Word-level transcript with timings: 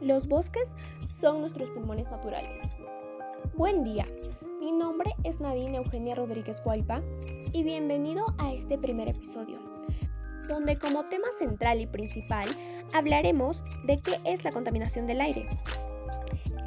Los 0.00 0.28
bosques 0.28 0.74
son 1.08 1.40
nuestros 1.40 1.70
pulmones 1.70 2.10
naturales. 2.10 2.62
Buen 3.54 3.82
día, 3.82 4.06
mi 4.60 4.70
nombre 4.70 5.12
es 5.24 5.40
Nadine 5.40 5.78
Eugenia 5.78 6.14
Rodríguez 6.14 6.62
Guaypa 6.62 7.00
y 7.52 7.62
bienvenido 7.62 8.26
a 8.36 8.52
este 8.52 8.76
primer 8.76 9.08
episodio, 9.08 9.58
donde 10.48 10.76
como 10.76 11.06
tema 11.06 11.28
central 11.32 11.80
y 11.80 11.86
principal 11.86 12.46
hablaremos 12.92 13.64
de 13.86 13.96
qué 13.96 14.20
es 14.24 14.44
la 14.44 14.52
contaminación 14.52 15.06
del 15.06 15.22
aire. 15.22 15.48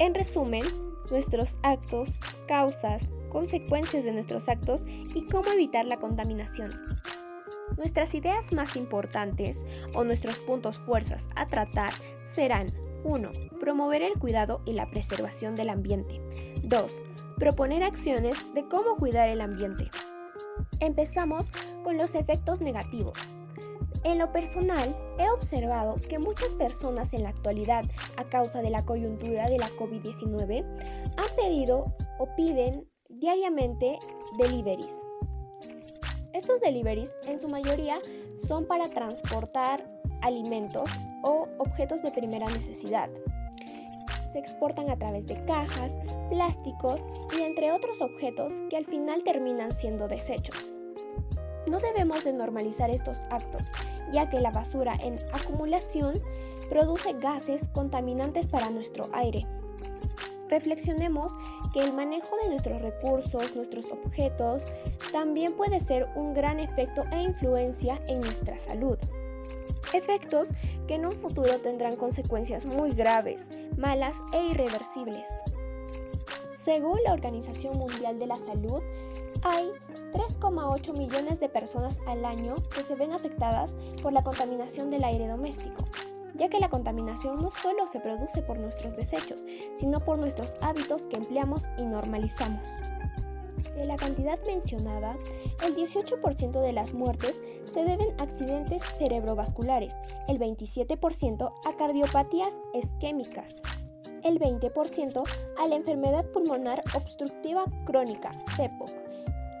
En 0.00 0.12
resumen, 0.12 0.64
nuestros 1.12 1.56
actos, 1.62 2.18
causas, 2.48 3.10
consecuencias 3.28 4.02
de 4.02 4.10
nuestros 4.10 4.48
actos 4.48 4.84
y 5.14 5.26
cómo 5.26 5.52
evitar 5.52 5.84
la 5.84 5.98
contaminación. 5.98 6.72
Nuestras 7.76 8.12
ideas 8.16 8.52
más 8.52 8.74
importantes 8.74 9.64
o 9.94 10.02
nuestros 10.02 10.40
puntos 10.40 10.78
fuerzas 10.78 11.28
a 11.36 11.46
tratar 11.46 11.92
serán 12.24 12.66
1. 13.04 13.30
Promover 13.58 14.02
el 14.02 14.18
cuidado 14.18 14.60
y 14.64 14.72
la 14.72 14.90
preservación 14.90 15.54
del 15.54 15.68
ambiente. 15.68 16.20
2. 16.62 16.92
Proponer 17.36 17.82
acciones 17.82 18.38
de 18.54 18.66
cómo 18.68 18.96
cuidar 18.96 19.28
el 19.28 19.40
ambiente. 19.40 19.84
Empezamos 20.80 21.50
con 21.82 21.96
los 21.96 22.14
efectos 22.14 22.60
negativos. 22.60 23.18
En 24.02 24.18
lo 24.18 24.32
personal, 24.32 24.96
he 25.18 25.28
observado 25.30 25.96
que 26.08 26.18
muchas 26.18 26.54
personas 26.54 27.12
en 27.12 27.22
la 27.22 27.28
actualidad, 27.28 27.84
a 28.16 28.24
causa 28.24 28.62
de 28.62 28.70
la 28.70 28.84
coyuntura 28.84 29.48
de 29.48 29.58
la 29.58 29.68
COVID-19, 29.70 30.64
han 31.16 31.36
pedido 31.36 31.94
o 32.18 32.34
piden 32.34 32.88
diariamente 33.08 33.98
deliveries. 34.38 34.94
Estos 36.32 36.60
deliveries 36.60 37.14
en 37.26 37.38
su 37.38 37.48
mayoría 37.48 37.98
son 38.36 38.66
para 38.66 38.88
transportar 38.88 39.86
alimentos 40.22 40.90
o 41.22 41.39
objetos 41.60 42.02
de 42.02 42.10
primera 42.10 42.48
necesidad. 42.48 43.10
Se 44.32 44.38
exportan 44.38 44.90
a 44.90 44.96
través 44.96 45.26
de 45.26 45.44
cajas, 45.44 45.96
plásticos 46.30 47.02
y 47.36 47.42
entre 47.42 47.72
otros 47.72 48.00
objetos 48.00 48.62
que 48.70 48.76
al 48.76 48.86
final 48.86 49.22
terminan 49.22 49.72
siendo 49.72 50.08
desechos. 50.08 50.74
No 51.70 51.78
debemos 51.78 52.24
de 52.24 52.32
normalizar 52.32 52.90
estos 52.90 53.22
actos, 53.30 53.70
ya 54.12 54.30
que 54.30 54.40
la 54.40 54.50
basura 54.50 54.96
en 55.02 55.18
acumulación 55.32 56.14
produce 56.68 57.12
gases 57.14 57.68
contaminantes 57.68 58.46
para 58.46 58.70
nuestro 58.70 59.08
aire. 59.12 59.46
Reflexionemos 60.48 61.32
que 61.72 61.84
el 61.84 61.92
manejo 61.92 62.36
de 62.42 62.48
nuestros 62.48 62.80
recursos, 62.82 63.54
nuestros 63.54 63.92
objetos, 63.92 64.66
también 65.12 65.52
puede 65.52 65.78
ser 65.78 66.08
un 66.16 66.34
gran 66.34 66.58
efecto 66.58 67.04
e 67.12 67.22
influencia 67.22 68.00
en 68.08 68.20
nuestra 68.20 68.58
salud 68.58 68.98
efectos 69.92 70.48
que 70.86 70.94
en 70.94 71.06
un 71.06 71.12
futuro 71.12 71.60
tendrán 71.60 71.96
consecuencias 71.96 72.66
muy 72.66 72.92
graves, 72.92 73.50
malas 73.76 74.22
e 74.32 74.46
irreversibles. 74.46 75.42
Según 76.54 76.98
la 77.04 77.14
Organización 77.14 77.78
Mundial 77.78 78.18
de 78.18 78.26
la 78.26 78.36
Salud, 78.36 78.82
hay 79.42 79.70
3,8 80.12 80.96
millones 80.96 81.40
de 81.40 81.48
personas 81.48 81.98
al 82.06 82.24
año 82.24 82.54
que 82.74 82.84
se 82.84 82.94
ven 82.94 83.12
afectadas 83.12 83.76
por 84.02 84.12
la 84.12 84.22
contaminación 84.22 84.90
del 84.90 85.04
aire 85.04 85.26
doméstico, 85.26 85.84
ya 86.34 86.48
que 86.48 86.60
la 86.60 86.68
contaminación 86.68 87.38
no 87.38 87.50
solo 87.50 87.86
se 87.86 88.00
produce 88.00 88.42
por 88.42 88.58
nuestros 88.58 88.96
desechos, 88.96 89.46
sino 89.74 90.00
por 90.00 90.18
nuestros 90.18 90.56
hábitos 90.60 91.06
que 91.06 91.16
empleamos 91.16 91.68
y 91.78 91.82
normalizamos. 91.82 92.68
De 93.76 93.84
la 93.86 93.96
cantidad 93.96 94.38
mencionada, 94.46 95.16
el 95.64 95.76
18% 95.76 96.60
de 96.60 96.72
las 96.72 96.92
muertes 96.92 97.40
se 97.64 97.84
deben 97.84 98.08
a 98.18 98.24
accidentes 98.24 98.82
cerebrovasculares, 98.98 99.96
el 100.28 100.38
27% 100.38 101.52
a 101.66 101.76
cardiopatías 101.76 102.60
isquémicas, 102.74 103.62
el 104.22 104.38
20% 104.38 105.22
a 105.58 105.68
la 105.68 105.76
enfermedad 105.76 106.24
pulmonar 106.26 106.82
obstructiva 106.94 107.64
crónica, 107.84 108.30
CEPOC, 108.56 108.90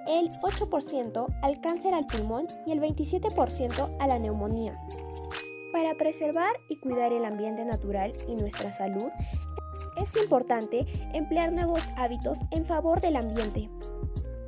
el 0.08 0.30
8% 0.40 1.26
al 1.42 1.60
cáncer 1.60 1.94
al 1.94 2.06
pulmón 2.06 2.46
y 2.66 2.72
el 2.72 2.80
27% 2.80 3.96
a 3.98 4.06
la 4.06 4.18
neumonía. 4.18 4.78
Para 5.72 5.94
preservar 5.94 6.52
y 6.68 6.76
cuidar 6.76 7.12
el 7.12 7.24
ambiente 7.24 7.64
natural 7.64 8.12
y 8.26 8.34
nuestra 8.34 8.72
salud, 8.72 9.08
es 10.02 10.16
importante 10.16 10.86
emplear 11.12 11.52
nuevos 11.52 11.84
hábitos 11.96 12.40
en 12.50 12.64
favor 12.64 13.00
del 13.00 13.16
ambiente, 13.16 13.70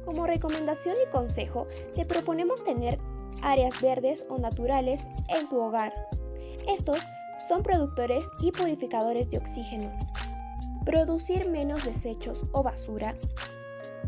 como 0.05 0.27
recomendación 0.27 0.97
y 1.05 1.11
consejo, 1.11 1.67
te 1.95 2.05
proponemos 2.05 2.65
tener 2.65 2.99
áreas 3.41 3.81
verdes 3.81 4.27
o 4.29 4.39
naturales 4.39 5.09
en 5.29 5.49
tu 5.49 5.61
hogar. 5.61 5.95
Estos 6.69 6.99
son 7.49 7.63
productores 7.63 8.29
y 8.41 8.53
purificadores 8.53 9.31
de 9.31 9.39
oxígeno. 9.39 9.93
Producir 10.85 11.49
menos 11.49 11.85
desechos 11.85 12.45
o 12.53 12.63
basura. 12.63 13.15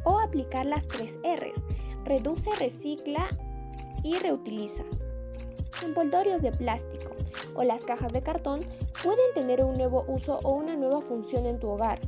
O 0.04 0.18
aplicar 0.18 0.66
las 0.66 0.86
tres 0.88 1.18
Rs. 1.24 1.64
Reduce, 2.04 2.54
recicla 2.56 3.28
y 4.02 4.14
reutiliza. 4.18 4.82
Envoltorios 5.82 6.42
de 6.42 6.52
plástico 6.52 7.13
o 7.54 7.62
las 7.64 7.84
cajas 7.84 8.12
de 8.12 8.22
cartón 8.22 8.60
pueden 9.02 9.34
tener 9.34 9.62
un 9.62 9.74
nuevo 9.74 10.04
uso 10.08 10.38
o 10.42 10.52
una 10.52 10.76
nueva 10.76 11.00
función 11.00 11.46
en 11.46 11.58
tu 11.58 11.68
hogar. 11.68 12.00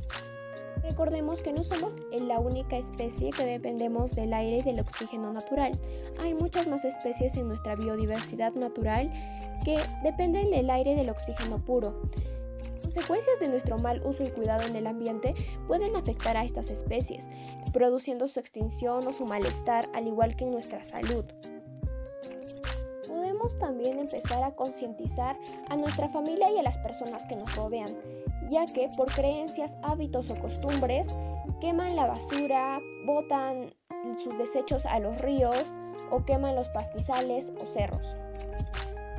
Recordemos 0.83 1.41
que 1.41 1.51
no 1.51 1.63
somos 1.63 1.95
la 2.11 2.39
única 2.39 2.77
especie 2.77 3.31
que 3.31 3.45
dependemos 3.45 4.15
del 4.15 4.33
aire 4.33 4.59
y 4.59 4.61
del 4.61 4.79
oxígeno 4.79 5.33
natural. 5.33 5.73
Hay 6.21 6.33
muchas 6.33 6.67
más 6.67 6.85
especies 6.85 7.35
en 7.35 7.47
nuestra 7.47 7.75
biodiversidad 7.75 8.53
natural 8.53 9.11
que 9.65 9.79
dependen 10.03 10.51
del 10.51 10.69
aire 10.69 10.91
y 10.91 10.95
del 10.95 11.09
oxígeno 11.09 11.63
puro. 11.63 12.01
Consecuencias 12.81 13.39
de 13.39 13.49
nuestro 13.49 13.77
mal 13.77 14.01
uso 14.05 14.23
y 14.23 14.29
cuidado 14.29 14.63
en 14.63 14.75
el 14.75 14.87
ambiente 14.87 15.35
pueden 15.67 15.95
afectar 15.95 16.37
a 16.37 16.45
estas 16.45 16.69
especies, 16.69 17.29
produciendo 17.73 18.27
su 18.27 18.39
extinción 18.39 19.05
o 19.05 19.13
su 19.13 19.25
malestar, 19.25 19.89
al 19.93 20.07
igual 20.07 20.35
que 20.35 20.45
en 20.45 20.51
nuestra 20.51 20.83
salud 20.83 21.25
podemos 23.07 23.57
también 23.57 23.99
empezar 23.99 24.43
a 24.43 24.55
concientizar 24.55 25.37
a 25.69 25.75
nuestra 25.75 26.09
familia 26.09 26.51
y 26.51 26.59
a 26.59 26.63
las 26.63 26.77
personas 26.77 27.25
que 27.25 27.35
nos 27.35 27.55
rodean 27.55 27.95
ya 28.49 28.65
que 28.65 28.89
por 28.95 29.11
creencias, 29.11 29.77
hábitos 29.83 30.29
o 30.29 30.35
costumbres 30.35 31.15
queman 31.59 31.95
la 31.95 32.07
basura, 32.07 32.79
botan 33.05 33.73
sus 34.17 34.37
desechos 34.37 34.85
a 34.85 34.99
los 34.99 35.19
ríos 35.21 35.71
o 36.11 36.23
queman 36.23 36.55
los 36.55 36.69
pastizales 36.69 37.51
o 37.61 37.65
cerros. 37.65 38.15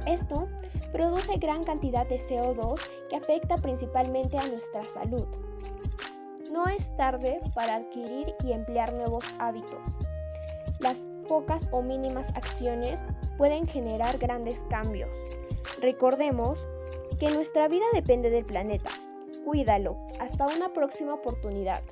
Esto 0.06 0.48
produce 0.92 1.36
gran 1.36 1.64
cantidad 1.64 2.06
de 2.06 2.16
CO2 2.16 2.80
que 3.10 3.16
afecta 3.16 3.56
principalmente 3.56 4.38
a 4.38 4.48
nuestra 4.48 4.84
salud. 4.84 5.26
No 6.50 6.66
es 6.66 6.96
tarde 6.96 7.40
para 7.54 7.76
adquirir 7.76 8.34
y 8.44 8.52
emplear 8.52 8.94
nuevos 8.94 9.26
hábitos. 9.38 9.98
Las 10.80 11.06
pocas 11.28 11.68
o 11.70 11.82
mínimas 11.82 12.30
acciones 12.30 13.04
pueden 13.36 13.68
generar 13.68 14.18
grandes 14.18 14.66
cambios. 14.68 15.16
Recordemos 15.80 16.66
que 17.20 17.30
nuestra 17.30 17.68
vida 17.68 17.84
depende 17.92 18.30
del 18.30 18.44
planeta 18.44 18.90
Cuídalo. 19.48 19.96
Hasta 20.20 20.46
una 20.46 20.74
próxima 20.74 21.14
oportunidad. 21.14 21.82